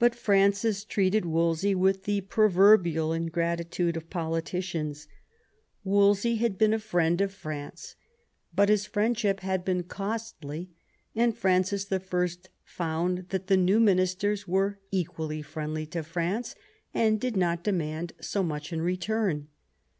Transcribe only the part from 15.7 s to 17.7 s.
to France, and did not